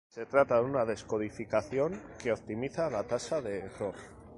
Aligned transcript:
Se 0.09 0.25
trata 0.25 0.55
de 0.55 0.63
una 0.63 0.83
decodificación 0.83 2.01
que 2.17 2.31
optimiza 2.33 2.89
la 2.89 3.03
tasa 3.03 3.39
de 3.39 3.59
error. 3.59 3.93